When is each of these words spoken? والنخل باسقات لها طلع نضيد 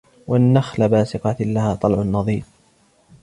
والنخل 0.27 0.89
باسقات 0.89 1.41
لها 1.41 1.75
طلع 1.75 2.01
نضيد 2.03 2.45